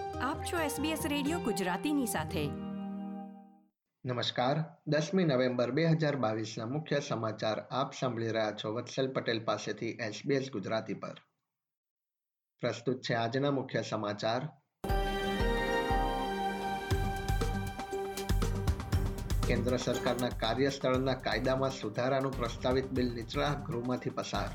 આપ 0.00 0.42
છો 0.44 0.56
SBS 0.56 0.98
radio 1.08 1.38
ગુજરાતીની 1.38 2.06
સાથે. 2.06 2.46
નમસ્કાર. 4.04 4.64
દસમી 4.86 5.24
નવેમ્બર 5.24 5.70
બે 5.70 5.86
હજાર 5.86 6.16
મુખ્ય 6.66 7.00
સમાચાર 7.00 7.60
આપ 7.60 7.94
સાંભળી 7.94 8.28
રહ્યા 8.28 8.52
છો 8.64 8.74
વત્સલ 8.74 9.12
પટેલ 9.12 9.44
પાસેથી 9.44 9.90
SBS 9.90 10.50
ગુજરાતી 10.50 10.94
પર. 10.94 11.14
પ્રસ્તુત 12.60 13.00
છે 13.00 13.14
આજના 13.14 13.50
મુખ્ય 13.50 13.82
સમાચાર. 13.82 14.48
કેન્દ્ર 19.48 19.76
સરકારના 19.76 20.28
કાર્યસ્થળના 20.28 21.14
કાયદામાં 21.14 21.70
સુધારાનું 21.70 22.38
પ્રસ્તાવિત 22.38 22.86
બિલ 22.86 23.14
નીચલા 23.14 23.54
ગૃહમાંથી 23.54 24.10
પસાર. 24.10 24.48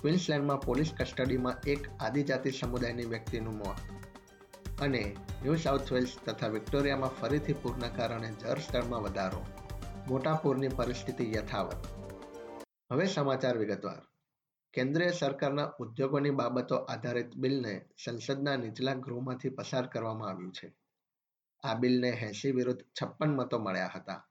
ક્વિન્સલેન્ડમાં 0.00 0.60
પોલીસ 0.60 0.92
કસ્ટડીમાં 0.98 1.54
એક 1.66 1.88
આદિજાતિ 2.00 2.50
સમુદાયની 2.50 3.04
વ્યક્તિનું 3.04 3.54
મોત. 3.54 3.97
અને 4.80 5.16
ન્યૂ 5.42 5.54
સાઉથ 5.54 5.92
વેલ્સ 5.92 6.16
તથા 6.26 6.48
વિક્ટોરિયામાં 6.48 7.10
ફરીથી 7.10 7.52
પૂરના 7.52 7.88
કારણે 7.88 8.32
જળસ્તરમાં 8.32 9.02
વધારો. 9.02 9.46
મોટા 10.08 10.34
પૂરની 10.34 10.68
પરિસ્થિતિ 10.68 11.34
યથાવત. 11.36 11.76
હવે 12.92 13.06
સમાચાર 13.06 13.58
વિગતવાર. 13.58 14.02
કેન્દ્રીય 14.72 15.10
સરકારના 15.10 15.72
ઉદ્યોગોની 15.80 16.30
બાબતો 16.30 16.76
આધારિત 16.76 17.36
બિલને 17.36 17.84
સંસદના 18.04 18.56
નીચલા 18.56 18.94
ગૃહમાંથી 18.94 19.48
પસાર 19.48 19.86
કરવામાં 19.86 20.28
આવ્યું 20.28 20.52
છે. 20.52 20.74
આ 21.62 21.74
બિલને 21.74 22.08
એંસી 22.08 22.50
વિરુદ્ધ 22.50 22.84
છપ્પન 23.02 23.36
મતો 23.36 23.58
મળ્યા 23.58 23.90
હતા. 23.94 24.28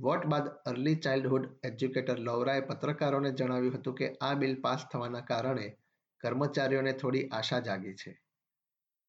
વોટ 0.00 0.26
બાદ 0.26 0.48
અર્લી 0.48 0.96
ચાઇલ્ડહુડ 0.96 1.58
એજ્યુકેટર 1.64 2.18
લૌરાએ 2.18 2.60
પત્રકારોને 2.60 3.32
જણાવ્યું 3.32 3.74
હતું 3.74 3.94
કે 3.94 4.16
આ 4.20 4.34
બિલ 4.34 4.60
પાસ 4.60 4.86
થવાના 4.92 5.20
કારણે 5.20 5.76
કર્મચારીઓને 6.20 6.92
થોડી 6.92 7.28
આશા 7.28 7.58
જાગી 7.58 7.94
છે. 7.94 8.27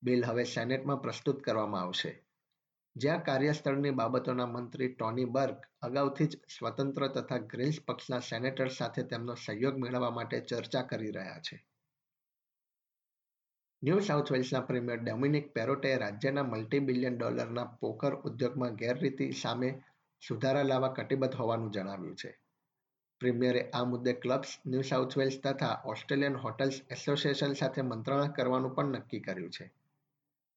બિલ 0.04 0.26
હવે 0.26 0.44
સેનેટમાં 0.44 1.02
પ્રસ્તુત 1.02 1.44
કરવામાં 1.44 1.82
આવશે. 1.82 2.24
જ્યાં 2.96 3.24
કાર્યસ્થળની 3.24 3.92
બાબતોના 3.92 4.46
મંત્રી 4.46 4.94
ટોની 4.94 5.26
બર્ક 5.26 5.66
અગાઉથી 5.82 6.26
જ 6.26 6.36
સ્વતંત્ર 6.36 7.08
તથા 7.08 7.38
ગ્રીન્સ 7.38 7.82
પક્ષના 7.88 8.20
સેનેટર 8.20 8.68
સાથે 8.68 9.04
તેમનો 9.04 9.36
સહયોગ 9.36 9.78
મેળવવા 9.78 10.10
માટે 10.10 10.40
ચર્ચા 10.40 10.82
કરી 10.82 11.12
રહ્યા 11.12 11.40
છે. 11.40 11.66
ન્યૂ 13.84 14.00
સાઉથ 14.00 14.32
વેલ્સના 14.32 14.60
પ્રીમિયર 14.60 15.00
ડોમિનિક 15.00 15.54
પેરોટે 15.54 15.98
રાજ્યના 15.98 16.44
મલ્ટી 16.44 16.80
બિલિયન 16.80 17.18
ડોલરના 17.18 17.64
પોકર 17.64 18.16
ઉદ્યોગમાં 18.16 18.76
ગેરરીતિ 18.76 19.32
સામે 19.32 19.84
સુધારા 20.28 20.64
લાવવા 20.64 20.88
કટિબદ્ધ 20.88 21.36
હોવાનું 21.36 21.72
જણાવ્યું 21.72 22.16
છે. 22.16 22.40
પ્રીમિયરે 23.20 23.70
આ 23.70 23.84
મુદ્દે 23.84 24.14
ક્લબ્સ, 24.14 24.58
ન્યૂ 24.68 24.82
સાઉથ 24.82 25.18
વેલ્સ 25.18 25.42
તથા 25.44 25.82
ઓસ્ટ્રેલિયન 25.86 26.36
હોટલ્સ 26.36 26.82
એસોસિએશન 26.90 27.54
સાથે 27.54 27.82
મંત્રણા 27.82 28.28
કરવાનું 28.28 28.76
પણ 28.76 28.86
નક્કી 28.86 29.20
કર્યું 29.20 29.50
છે. 29.50 29.74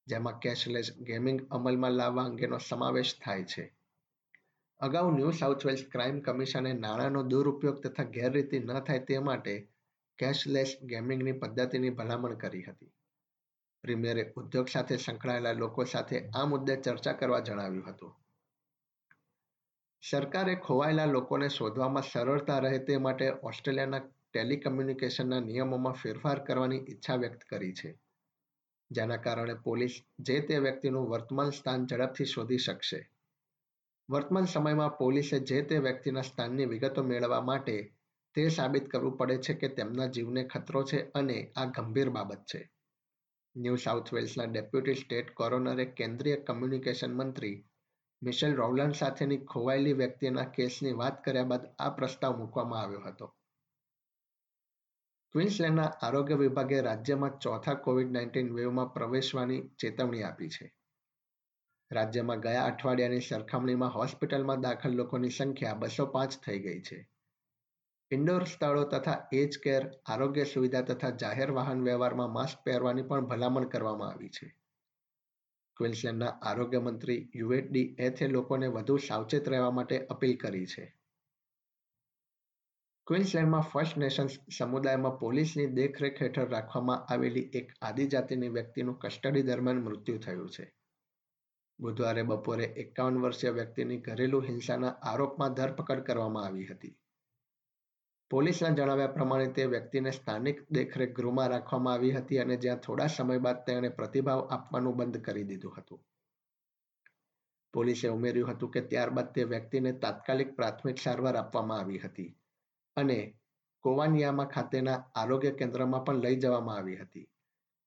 જેમાં 0.07 0.39
કેશલેસ 0.39 0.99
ગેમિંગ 0.99 1.49
અમલમાં 1.51 1.93
લાવવા 1.93 2.25
અંગેનો 2.25 2.59
સમાવેશ 2.59 3.19
થાય 3.25 3.45
છે. 3.45 3.75
અગાઉ 4.81 5.17
ન્યૂ 5.17 5.31
સાઉથ 5.31 5.67
વેલ્સ 5.67 5.85
ક્રાઇમ 5.93 6.21
કમિશને 6.21 6.73
નાણાંનો 6.73 7.23
દુરુપયોગ 7.23 7.83
તથા 7.83 8.03
ગેરરીતિ 8.03 8.59
ન 8.59 8.81
થાય 8.81 8.99
તે 8.99 9.19
માટે 9.19 9.69
કેશલેસ 10.19 10.77
ગેમિંગની 10.83 11.33
પદ્ધતિની 11.33 11.91
ભલામણ 11.91 12.35
કરી 12.35 12.63
હતી. 12.63 12.93
પ્રીમિયરે 13.83 14.33
ઉદ્યોગ 14.37 14.69
સાથે 14.69 14.97
સંકળાયેલા 14.97 15.53
લોકો 15.53 15.85
સાથે 15.85 16.29
આ 16.29 16.45
મુદ્દે 16.45 16.77
ચર્ચા 16.77 17.13
કરવા 17.13 17.41
જણાવ્યું 17.41 17.91
હતું. 17.91 18.17
સરકારે 20.11 20.55
ખોવાયેલા 20.55 21.05
લોકોને 21.05 21.49
શોધવામાં 21.49 22.03
સરળતા 22.03 22.59
રહે 22.59 22.79
તે 22.79 22.97
માટે 22.97 23.33
ઓસ્ટ્રેલિયાના 23.43 23.99
ટેલિકમ્યુનિકેશનના 24.33 25.41
નિયમોમાં 25.41 25.93
ફેરફાર 25.93 26.45
કરવાની 26.45 26.79
ઈચ્છા 26.79 27.17
વ્યક્ત 27.17 27.45
કરી 27.45 27.73
છે. 27.73 27.99
જેના 28.93 29.17
કારણે 29.17 29.55
પોલીસ 29.65 29.97
જે 30.19 30.37
તે 30.41 30.59
વ્યક્તિનું 30.59 31.09
વર્તમાન 31.11 31.51
સ્થાન 31.51 31.87
ઝડપથી 31.87 32.25
શોધી 32.25 32.59
શકશે. 32.59 33.01
વર્તમાન 34.09 34.45
સમયમાં 34.45 34.99
પોલીસે 34.99 35.41
જે 35.41 35.63
તે 35.63 35.79
વ્યક્તિના 35.79 36.23
સ્થાનની 36.23 36.65
વિગતો 36.65 37.03
મેળવવા 37.03 37.41
માટે 37.41 37.77
તે 38.35 38.49
સાબિત 38.49 38.89
કરવું 38.89 39.19
પડે 39.19 39.37
છે 39.37 39.55
કે 39.55 39.69
તેમના 39.69 40.07
જીવને 40.07 40.45
ખતરો 40.45 40.85
છે 40.85 41.11
અને 41.15 41.39
આ 41.57 41.65
ગંભીર 41.65 42.11
બાબત 42.11 42.43
છે. 42.45 42.61
ન્યૂ 43.57 43.77
સાઉથ 43.77 44.15
વેલ્સના 44.15 44.45
ડેપ્યુટી 44.45 44.95
સ્ટેટ 44.95 45.35
કોરોનરે 45.35 45.85
કેન્દ્રીય 45.85 46.37
કમ્યુનિકેશન 46.37 47.15
મંત્રી 47.15 47.57
મિશેલ 48.23 48.55
રોવલન 48.55 48.93
સાથેની 48.93 49.45
ખોવાયેલી 49.45 49.93
વ્યક્તિના 49.93 50.45
કેસની 50.45 50.93
વાત 50.93 51.25
કર્યા 51.25 51.43
બાદ 51.43 51.65
આ 51.79 51.91
પ્રસ્તાવ 51.91 52.39
મૂકવામાં 52.39 52.83
આવ્યો 52.83 53.01
હતો. 53.01 53.27
ક્વીન્સલેન્ડના 55.33 55.83
આરોગ્ય 55.83 56.35
વિભાગે 56.35 56.81
રાજ્યમાં 56.81 57.39
ચોથા 57.39 57.75
કોવિડ 57.75 58.11
નાઇન્ટીન 58.13 58.55
વેવમાં 58.55 58.95
પ્રવેશવાની 58.95 59.63
ચેતવણી 59.79 60.23
આપી 60.23 60.49
છે. 60.49 60.73
રાજ્યમાં 61.93 62.41
ગયા 62.41 62.65
અઠવાડિયાની 62.65 63.21
સરખામણીમાં 63.21 63.95
હોસ્પિટલમાં 63.95 64.61
દાખલ 64.61 64.91
લોકોની 64.91 65.31
સંખ્યા 65.31 65.75
બસો 65.75 66.07
પાંચ 66.07 66.37
થઈ 66.47 66.59
ગઈ 66.59 66.81
છે. 66.81 67.09
ઇન્ડોર 68.11 68.45
સ્થળો 68.45 68.85
તથા 68.85 69.29
એજ 69.33 69.59
કેર, 69.59 69.91
આરોગ્ય 70.07 70.45
સુવિધા 70.45 70.81
તથા 70.81 71.11
જાહેર 71.11 71.51
વાહન 71.51 71.83
વ્યવહારમાં 71.83 72.33
માસ્ક 72.33 72.65
પહેરવાની 72.65 73.03
પણ 73.03 73.27
ભલામણ 73.27 73.65
કરવામાં 73.65 74.09
આવી 74.09 74.29
છે. 74.29 74.57
ક્વિન્સલેન્ડના 75.77 76.27
આરોગ્ય 76.27 76.81
મંત્રી 76.81 77.31
યુએડી 77.35 77.97
એથે 77.99 78.29
લોકોને 78.29 78.67
વધુ 78.67 78.97
સાવચેત 78.97 79.49
રહેવા 79.49 79.71
માટે 79.71 80.07
અપીલ 80.07 80.37
કરી 80.37 80.67
છે. 80.67 81.02
ક્વિન્સલેન્ડમાં 83.07 83.63
ફર્સ્ટ 83.63 83.97
નેશન્સ 83.97 84.35
સમુદાયમાં 84.51 85.19
પોલીસની 85.19 85.75
દેખરેખ 85.77 86.21
હેઠળ 86.23 86.51
રાખવામાં 86.51 87.05
આવેલી 87.09 87.51
એક 87.53 87.73
આદિજાતિની 87.81 88.49
વ્યક્તિનું 88.49 88.99
કસ્ટડી 88.99 89.43
દરમિયાન 89.43 89.81
મૃત્યુ 89.83 90.19
થયું 90.19 90.49
છે. 90.49 90.67
બુધવારે 91.79 92.23
બપોરે 92.23 92.65
એકાવન 92.65 93.19
વર્ષીય 93.23 93.51
વ્યક્તિની 93.51 93.97
ઘરેલુ 93.97 94.41
હિંસાના 94.41 94.93
આરોપમાં 95.03 95.55
ધરપકડ 95.55 96.03
કરવામાં 96.03 96.45
આવી 96.45 96.67
હતી. 96.67 96.99
પોલીસના 98.31 98.71
જણાવ્યા 98.71 99.09
પ્રમાણે 99.09 99.49
તે 99.49 99.67
વ્યક્તિને 99.67 100.11
સ્થાનિક 100.11 100.63
દેખરેખ 100.75 101.13
ગૃહમાં 101.13 101.51
રાખવામાં 101.51 101.95
આવી 101.95 102.13
હતી 102.13 102.39
અને 102.39 102.57
જ્યાં 102.57 102.79
થોડા 102.79 103.07
સમય 103.07 103.39
બાદ 103.39 103.65
તેણે 103.67 103.89
પ્રતિભાવ 103.89 104.45
આપવાનું 104.51 104.97
બંધ 104.97 105.21
કરી 105.21 105.45
દીધું 105.45 105.75
હતું. 105.79 106.01
પોલીસે 107.75 108.09
ઉમેર્યું 108.09 108.51
હતું 108.51 108.71
કે 108.71 108.81
ત્યારબાદ 108.81 109.35
તે 109.35 109.45
વ્યક્તિને 109.45 109.93
તાત્કાલિક 109.93 110.57
પ્રાથમિક 110.57 110.99
સારવાર 110.99 111.37
આપવામાં 111.37 111.81
આવી 111.81 111.99
હતી. 111.99 112.42
અને 112.97 113.19
કોવાનિયામા 113.85 114.45
ખાતેના 114.45 114.99
આરોગ્ય 115.15 115.51
કેન્દ્રમાં 115.51 116.05
પણ 116.05 116.23
લઈ 116.25 116.37
જવામાં 116.37 116.79
આવી 116.79 116.97
હતી, 116.97 117.27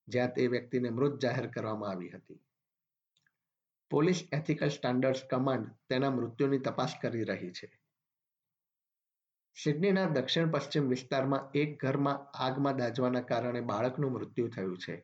જ્યાં 0.07 0.33
તે 0.33 0.47
વ્યક્તિને 0.47 0.89
મૃત 0.89 1.21
જાહેર 1.21 1.47
કરવામાં 1.47 1.91
આવી 1.91 2.09
હતી. 2.09 2.41
પોલીસ 3.91 4.27
એથિકલ 4.31 4.69
સ્ટાન્ડર્ડ્સ 4.69 5.23
કમાન્ડ 5.23 5.73
તેના 5.89 6.11
મૃત્યુની 6.11 6.59
તપાસ 6.59 6.95
કરી 7.01 7.23
રહી 7.23 7.51
છે. 7.51 7.67
સિડનીના 9.57 10.07
દક્ષિણ 10.07 10.51
પશ્ચિમ 10.51 10.89
વિસ્તારમાં 10.89 11.49
એક 11.53 11.77
ઘરમાં 11.79 12.23
આગમાં 12.45 12.77
દાજવાના 12.77 13.21
કારણે 13.21 13.61
બાળકનું 13.61 14.11
મૃત્યુ 14.11 14.47
થયું 14.47 14.77
છે. 14.77 14.95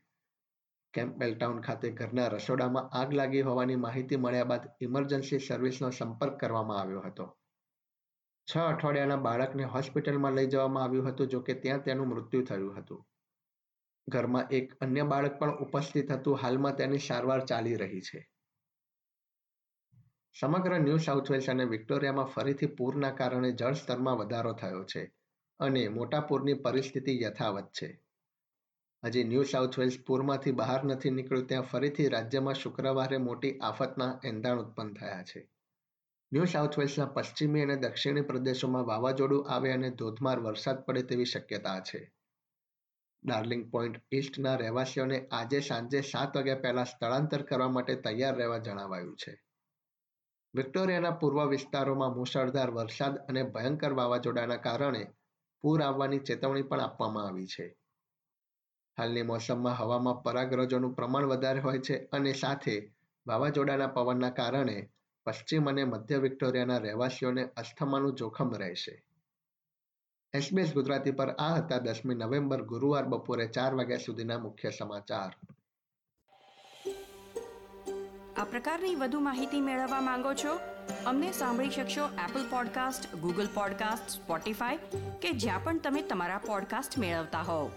કેમ્પબેલ 0.93 1.35
ટાઉન 1.35 1.61
ખાતે 1.61 1.91
ઘરના 1.91 2.29
રસોડામાં 2.29 2.89
આગ 2.91 3.13
લાગી 3.13 3.41
હોવાની 3.41 3.75
માહિતી 3.75 4.17
મળ્યા 4.17 4.45
બાદ 4.45 4.65
ઇમરજન્સી 4.81 5.39
સર્વિસનો 5.39 5.91
સંપર્ક 5.91 6.35
કરવામાં 6.39 6.79
આવ્યો 6.79 7.01
હતો. 7.01 7.25
છ 8.47 8.57
અઠવાડિયાના 8.57 9.15
બાળકને 9.17 9.63
હોસ્પિટલમાં 9.63 10.35
લઈ 10.35 10.47
જવામાં 10.47 10.83
આવ્યું 10.83 11.07
હતું 11.07 11.27
જોકે 11.27 11.53
ત્યાં 11.53 11.83
તેનું 11.83 12.07
મૃત્યુ 12.07 12.43
થયું 12.43 12.75
હતું. 12.77 13.05
ઘરમાં 14.07 14.51
એક 14.51 14.73
અન્ય 14.81 15.03
બાળક 15.03 15.39
પણ 15.39 15.57
ઉપસ્થિત 15.57 16.11
હતું, 16.11 16.37
હાલમાં 16.37 16.75
તેની 16.75 16.99
સારવાર 16.99 17.45
ચાલી 17.45 17.75
રહી 17.75 18.01
છે. 18.01 18.21
સમગ્ર 20.35 20.79
ન્યૂ 20.79 20.97
સાઉથ 20.97 21.31
વેલ્સ 21.31 21.49
અને 21.49 21.65
વિક્ટોરિયામાં 21.65 22.25
ફરીથી 22.25 22.71
પૂરના 22.77 23.11
કારણે 23.11 23.51
જળસ્તરમાં 23.51 24.17
વધારો 24.17 24.53
થયો 24.53 24.83
છે 24.83 25.03
અને 25.59 25.87
મોટા 25.89 26.21
પૂરની 26.21 26.53
પરિસ્થિતિ 26.53 27.17
યથાવત 27.23 27.71
છે. 27.71 27.89
હજી 29.03 29.23
ન્યૂ 29.23 29.43
સાઉથ 29.43 29.79
વેલ્સ 29.79 29.97
પૂરમાંથી 30.07 30.51
બહાર 30.51 30.81
નથી 30.85 31.09
નીકળ્યું, 31.09 31.47
ત્યાં 31.47 31.63
ફરીથી 31.63 32.07
રાજ્યમાં 32.07 32.55
શુક્રવારે 32.55 33.17
મોટી 33.17 33.57
આફતના 33.59 34.11
એંધાણ 34.23 34.59
ઉત્પન્ન 34.59 34.93
થયા 34.93 35.23
છે. 35.23 35.41
ન્યૂ 36.31 36.45
સાઉથ 36.45 36.77
વેલ્સના 36.77 37.05
પશ્ચિમી 37.05 37.61
અને 37.61 37.75
દક્ષિણી 37.77 38.21
પ્રદેશોમાં 38.21 38.85
વાવાઝોડું 38.85 39.49
આવે 39.49 39.73
અને 39.73 39.89
ધોધમાર 39.91 40.39
વરસાદ 40.39 40.85
પડે 40.85 41.01
તેવી 41.03 41.25
શક્યતા 41.25 41.79
છે. 41.79 41.99
ડાર્લિંગ 43.23 43.71
પોઈન્ટ 43.71 43.97
ઈસ્ટના 44.11 44.55
રહેવાસીઓને 44.55 45.27
આજે 45.31 45.61
સાંજે 45.61 46.01
સાત 46.01 46.35
વાગ્યા 46.35 46.55
પહેલા 46.55 46.83
સ્થળાંતર 46.83 47.43
કરવા 47.43 47.69
માટે 47.69 47.95
તૈયાર 47.95 48.37
રહેવા 48.37 48.59
જણાવાયું 48.59 49.15
છે. 49.15 49.33
વિક્ટોરિયાના 50.55 51.11
પૂર્વ 51.11 51.49
વિસ્તારોમાં 51.49 52.17
મુશળધાર 52.17 52.71
વરસાદ 52.71 53.17
અને 53.17 53.43
ભયંકર 53.43 53.93
વાવાઝોડાના 53.93 54.57
કારણે 54.57 55.03
પૂર 55.63 55.81
આવવાની 55.81 56.19
ચેતવણી 56.19 56.61
પણ 56.61 56.79
આપવામાં 56.79 57.27
આવી 57.27 57.45
છે. 57.45 57.77
હાલની 58.97 59.23
મોસમમાં 59.23 59.77
હવામાં 59.77 60.23
પરાગરજોનું 60.23 60.95
પ્રમાણ 60.95 61.25
વધારે 61.25 61.59
હોય 61.59 61.81
છે 61.81 62.07
અને 62.11 62.33
સાથે 62.33 62.93
વાવાઝોડાના 63.27 63.87
પવનના 63.87 64.29
કારણે 64.29 64.77
પશ્ચિમ 65.25 65.69
અને 65.69 65.85
મધ્ય 65.85 66.17
વિક્ટોરિયાના 66.17 66.77
રહેવાસીઓને 66.77 67.49
અસ્થમાનું 67.55 68.15
જોખમ 68.15 68.53
રહેશે 68.55 69.03
એસબીએસ 70.33 70.73
ગુજરાતી 70.73 71.11
પર 71.11 71.29
આ 71.29 71.55
હતા 71.55 71.77
દસમી 71.77 72.15
નવેમ્બર 72.15 72.61
ગુરુવાર 72.63 73.05
બપોરે 73.05 73.47
ચાર 73.47 73.75
વાગ્યા 73.75 73.97
સુધીના 73.97 74.37
મુખ્ય 74.37 74.69
સમાચાર. 74.69 75.35
આ 78.37 78.43
પ્રકારની 78.43 78.95
વધુ 78.95 79.19
માહિતી 79.19 79.61
મેળવવા 79.61 80.01
માંગો 80.01 80.33
છો? 80.33 80.59
અમને 81.05 81.31
સાંભળી 81.31 81.69
શકશો 81.69 82.05
Apple 82.05 82.49
podcast 82.49 83.15
Google 83.15 83.47
podcast 83.53 84.09
Spotify 84.09 84.77
કે 85.21 85.31
જ્યાં 85.31 85.63
પણ 85.63 85.79
તમે 85.79 86.01
તમારા 86.01 86.37
પોડકાસ્ટ 86.37 86.97
મેળવતા 86.97 87.41
હોવ. 87.41 87.71